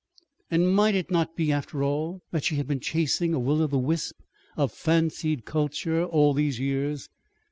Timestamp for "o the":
3.61-3.77